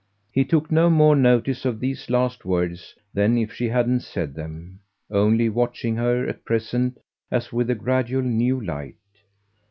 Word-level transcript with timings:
He 0.31 0.43
took 0.45 0.71
no 0.71 0.89
more 0.89 1.15
notice 1.15 1.63
of 1.63 1.79
these 1.79 2.09
last 2.09 2.43
words 2.43 2.95
than 3.13 3.37
if 3.37 3.53
she 3.53 3.67
hadn't 3.67 3.99
said 3.99 4.33
them, 4.33 4.79
only 5.11 5.47
watching 5.47 5.95
her 5.97 6.25
at 6.27 6.43
present 6.43 6.97
as 7.29 7.53
with 7.53 7.69
a 7.69 7.75
gradual 7.75 8.23
new 8.23 8.59
light. 8.59 8.95